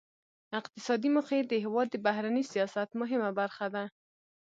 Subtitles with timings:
[0.59, 3.83] اقتصادي موخې د هیواد د بهرني سیاست مهمه برخه ده